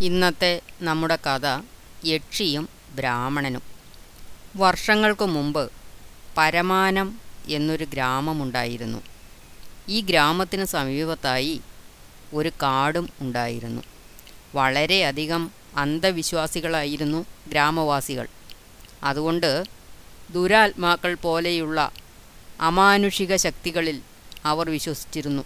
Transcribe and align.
ഇന്നത്തെ 0.00 0.60
നമ്മുടെ 0.82 1.16
കഥ 1.16 1.62
യക്ഷിയും 2.06 2.68
ബ്രാഹ്മണനും. 2.94 3.62
വർഷങ്ങൾക്ക് 4.56 5.24
മുമ്പ് 5.24 5.72
പരമാനം 6.38 7.20
എന്നൊരു 7.48 7.84
ഗ്രാമമുണ്ടായിരുന്നു. 7.84 8.98
ഈ 9.88 10.00
ഗ്രാമത്തിന് 10.00 10.64
സമീപത്തായി 10.64 11.60
ഒരു 12.32 12.48
കാടും 12.48 13.08
ഉണ്ടായിരുന്നു. 13.20 13.82
വളരെയധികം 14.54 15.50
അന്ധവിശ്വാസികളായിരുന്നു 15.76 17.26
ഗ്രാമവാസികൾ. 17.48 18.26
അതുകൊണ്ട് 19.02 19.64
ദുരാത്മാക്കൾ 20.30 21.14
പോലെയുള്ള 21.14 21.90
അമാനുഷിക 22.60 23.36
ശക്തികളിൽ 23.36 24.00
അവർ 24.44 24.70
വിശ്വസിച്ചിരുന്നു. 24.70 25.42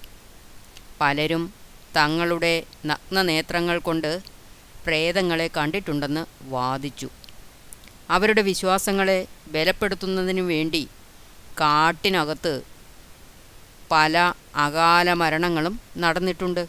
പലരും 1.01 1.55
തങ്ങളുടെ 1.97 2.63
നഗ്നനേത്രങ്ങൾ 2.87 3.79
കൊണ്ട് 3.79 4.38
പ്രേതങ്ങളെ 4.89 5.51
കണ്ടിട്ടുണ്ടെന്ന് 5.57 6.23
വാദിച്ചു. 6.49 7.09
അവരുടെ 8.11 8.43
വിശ്വാസങ്ങളെ 8.43 9.27
ബലപ്പെടുത്തുന്നതിനു 9.49 10.43
വേണ്ടി 10.43 10.89
കാട്ടിനകത്ത് 11.61 12.53
പല 13.91 14.33
അകാല 14.57 15.13
മരണങ്ങളും 15.13 15.81
നടന്നിട്ടുണ്ട്. 15.97 16.63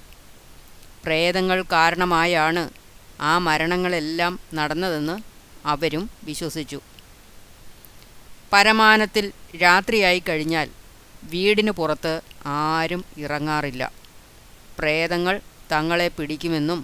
പ്രേതങ്ങൾ 1.03 1.61
കാരണമായാണ് 1.61 2.63
ആ 3.21 3.37
മരണങ്ങളെല്ലാം 3.37 4.39
നടന്നതെന്ന് 4.53 5.15
അവരും 5.65 6.09
വിശ്വസിച്ചു. 6.23 6.79
പരമാനത്തിൽ 8.53 9.25
രാത്രിയായി 9.61 10.19
കഴിഞ്ഞാൽ 10.19 10.67
വീടിന് 11.23 11.71
പുറത്ത് 11.71 12.13
ആരും 12.45 13.05
ഇറങ്ങാറില്ല. 13.17 13.83
പ്രേതങ്ങൾ 14.79 15.35
തങ്ങളെ 15.71 16.07
പിടിക്കുമെന്നും 16.07 16.79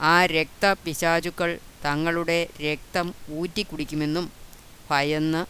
ആ 0.00 0.26
രക്തപിശാചുക്കൾ 0.26 1.58
തങ്ങളുടെ 1.84 2.48
രക്തം 2.60 3.14
ഊറ്റിക്കുടിക്കുമെന്നും 3.30 4.32
ഭയന്ന് 4.90 5.46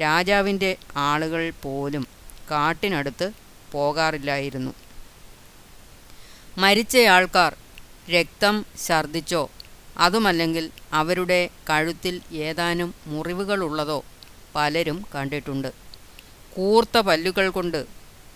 രാജാവിന്റെ 0.00 0.76
ആളുകൾ 0.96 1.52
പോലും 1.62 2.06
കാട്ടിനടുത്ത് 2.50 3.32
പോകാറില്ലായിരുന്നു. 3.72 4.74
മരിച്ചയാൾക്കാർ 6.58 7.56
രക്തം 8.10 8.64
ഛർദിച്ചോ 8.86 9.50
അതുമല്ലെങ്കിൽ 9.96 10.70
അവരുടെ 10.92 11.50
കഴുത്തിൽ 11.70 12.20
ഏതാനും 12.32 12.94
മുറിവുകളുള്ളതോ 13.06 14.04
പലരും 14.54 15.06
കണ്ടിട്ടുണ്ട്. 15.14 15.72
കൂർത്ത 16.52 16.98
പല്ലുകൾ 16.98 17.48
കൊണ്ട് 17.48 17.86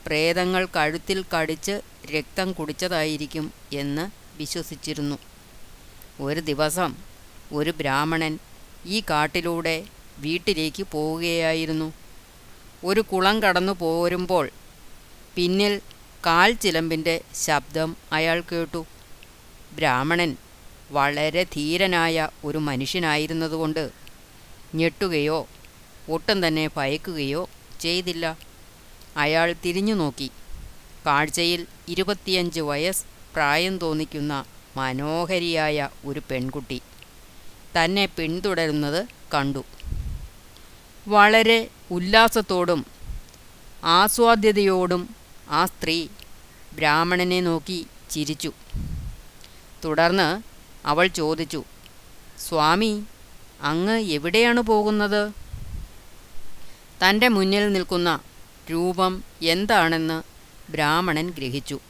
പ്രേതങ്ങൾ 0.06 0.66
കഴുത്തിൽ 0.66 1.24
കടിച്ച് 1.34 1.80
രക്തം 2.16 2.52
കുടിച്ചതായിരിക്കും 2.52 3.52
എന്ന് 3.72 4.10
വിശ്വസിച്ചിരുന്നു. 4.38 5.31
ഒരു 6.20 6.40
ദിവസം 6.40 6.94
ഒരു 7.52 7.70
ബ്രാഹ്മണൻ 7.70 8.38
ഈ 8.86 9.02
കാട്ടിലൂടെ 9.10 9.84
വീട്ടിലേക്ക് 10.18 10.86
പോവുകയായിരുന്നു. 10.90 11.92
ഒരു 12.84 13.00
കുളം 13.00 13.42
കടന്നു 13.42 13.72
പോരുമ്പോൾ 13.72 14.50
പിന്നിൽ 15.34 15.80
കാൽ 16.26 16.52
ചിലമ്പിന്റെ 16.52 17.20
ശബ്ദം 17.34 17.96
അയാൾ 18.12 18.42
കേട്ടു. 18.52 18.86
ബ്രാഹ്മണൻ 19.72 20.36
വളരെ 20.90 21.42
ധീരനായ 21.42 22.28
ഒരു 22.44 22.58
മനുഷ്യനായിരുന്നതുകൊണ്ട് 22.58 23.90
ഞെട്ടുകയോ 24.74 25.48
ഒട്ടും 26.08 26.46
തന്നെ 26.46 26.70
ഭയക്കുകയോ 26.76 27.48
ചെയ്തില്ല. 27.80 28.38
അയാൾ 29.16 29.54
തിരിഞ്ഞു 29.64 29.94
നോക്കി 29.94 30.30
കാഴ്ചയിൽ 31.06 31.66
ഇരുപത്തിയഞ്ച് 31.88 32.60
വയസ്സ് 32.60 33.04
പ്രായം 33.34 33.78
തോന്നിക്കുന്ന 33.78 34.44
മനോഹരിയായ 34.76 35.88
ഒരു 36.04 36.22
പെൺകുട്ടി. 36.30 36.82
തന്നെ 37.76 38.06
പിന്തുടരുന്നത് 38.06 39.06
കണ്ടു. 39.34 39.64
വളരെ 41.08 41.68
ഉല്ലാസത്തോടും 41.90 42.86
ആസ്വാദ്യതയോടും 43.84 45.08
ആ 45.50 45.66
സ്ത്രീ 45.66 46.08
ബ്രാഹ്മണനെ 46.72 47.40
നോക്കി 47.40 47.86
ചിരിച്ചു. 48.10 48.52
തുടർന്ന് 49.84 50.42
അവൾ 50.86 51.06
ചോദിച്ചു 51.06 51.64
സ്വാമി 52.48 53.02
അങ്ങ് 53.62 53.98
എവിടെയാണ് 53.98 54.60
പോകുന്നത്? 54.60 55.32
തന്റെ 57.02 57.28
മുന്നിൽ 57.28 57.72
നിൽക്കുന്ന 57.72 58.20
രൂപം 58.70 59.24
എന്താണെന്ന് 59.42 60.22
ബ്രാഹ്മണൻ 60.72 61.30
ഗ്രഹിച്ചു. 61.30 61.80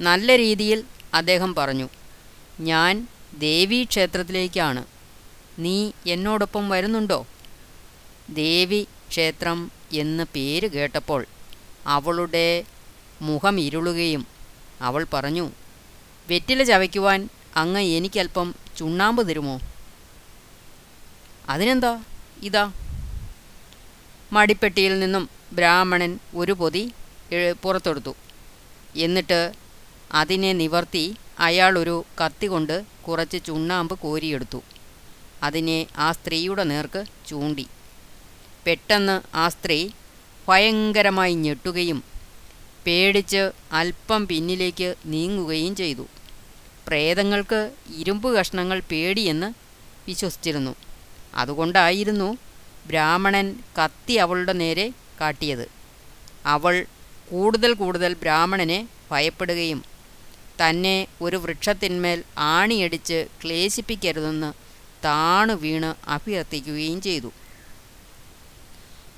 നല്ല 0.00 0.36
രീതിയിൽ 0.38 0.84
അദ്ദേഹം 1.14 1.54
പറഞ്ഞു 1.58 1.88
ഞാൻ 2.70 3.08
ദേവീക്ഷേത്രത്തിലേക്കാണ് 3.38 4.82
നീ 5.64 5.76
എന്നോടൊപ്പം 6.06 6.68
വരുന്നുണ്ടോ? 6.68 7.26
ദേവി 8.40 8.86
ക്ഷേത്രം 9.10 9.58
എന്ന് 9.92 10.24
പേര് 10.34 10.68
കേട്ടപ്പോൾ 10.74 11.26
അവളുടെ 11.86 12.64
മുഖം 13.22 13.60
ഇരുളുകയും 13.60 14.22
അവൾ 14.88 15.06
പറഞ്ഞു 15.14 15.46
വെറ്റില 16.28 16.62
ചവയ്ക്കുവാൻ 16.62 17.20
അങ്ങ് 17.56 17.80
എനിക്കല്പം 17.96 18.54
ചുണ്ണാമ്പ് 18.78 19.22
തരുമോ? 19.28 19.56
അതിനെന്താ 21.48 21.92
ഇതാ? 22.48 22.64
മടിപ്പെട്ടിയിൽ 24.32 24.98
നിന്നും 24.98 25.24
ബ്രാഹ്മണൻ 25.52 26.18
ഒരു 26.34 26.52
പൊതി 26.52 26.84
പുറത്തെടുത്തു. 27.62 28.12
എന്നിട്ട് 28.96 29.40
അതിനെ 30.12 30.52
നിവർത്തി 30.52 31.16
അയാളൊരു 31.38 31.90
ഒരു 31.90 32.24
കത്തി 32.24 32.46
കൊണ്ട് 32.46 32.82
കുറച്ച് 33.08 33.38
ചുണ്ണാമ്പ് 33.46 33.98
കോരിയെടുത്തു. 33.98 34.62
അതിനെ 35.42 35.86
ആ 35.96 36.12
സ്ത്രീയുടെ 36.12 36.64
നേർക്ക് 36.64 37.04
ചൂണ്ടി. 37.28 37.66
പെട്ടെന്ന് 38.66 39.36
ആ 39.36 39.48
സ്ത്രീ 39.48 39.88
ഭയങ്കരമായി 40.48 41.34
ഞെട്ടുകയും 41.34 42.04
പേടിച്ച് 42.86 43.50
അല്പം 43.72 44.26
പിന്നിലേക്ക് 44.26 44.94
നീങ്ങുകയും 45.06 45.76
ചെയ്തു. 45.76 46.06
പ്രേതങ്ങൾക്ക് 46.86 47.72
ഇരുമ്പ് 47.96 48.38
കഷ്ണങ്ങൾ 48.38 48.82
പേടിയെന്ന് 48.90 49.54
വിശ്വസിച്ചിരുന്നു. 50.08 50.74
അതുകൊണ്ടായിരുന്നു 51.34 52.36
ബ്രാഹ്മണൻ 52.86 53.56
കത്തി 53.78 54.12
അവളുടെ 54.12 54.52
നേരെ 54.52 54.92
കാട്ടിയത്. 55.20 55.70
അവൾ 56.46 56.86
കൂടുതൽ 57.30 57.74
കൂടുതൽ 57.74 58.14
ബ്രാഹ്മണനെ 58.14 58.88
ഭയപ്പെടുകയും 59.10 59.99
തന്നെ 60.60 61.06
ഒരു 61.22 61.36
വൃക്ഷത്തിന്മേൽ 61.36 62.22
ആണിയടിച്ച് 62.38 63.26
ക്ലേശിപ്പിക്കരുതെന്ന് 63.44 64.52
താണു 65.04 65.54
വീണ് 65.54 66.10
അഭ്യർത്ഥിക്കുകയും 66.10 67.00
ചെയ്തു. 67.00 67.32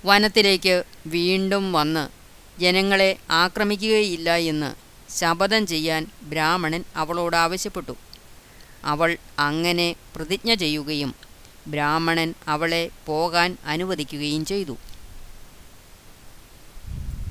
വനത്തിലേക്ക് 0.05 0.85
വീണ്ടും 1.07 1.73
വന്ന് 1.73 2.09
ജനങ്ങളെ 2.61 3.17
ആക്രമിക്കുകയില്ല 3.31 4.37
എന്ന് 4.37 4.71
ശപഥം 5.13 5.67
ചെയ്യാൻ 5.67 6.07
ബ്രാഹ്മണൻ 6.23 6.85
അവളോട് 6.97 7.37
ആവശ്യപ്പെട്ടു. 7.37 7.97
അവൾ 8.85 9.17
അങ്ങനെ 9.39 9.95
പ്രതിജ്ഞ 10.17 10.55
ചെയ്യുകയും 10.55 11.15
ബ്രാഹ്മണൻ 11.67 12.35
അവളെ 12.49 12.91
പോകാൻ 13.07 13.57
അനുവദിക്കുകയും 13.65 14.45
ചെയ്തു. 14.45 14.79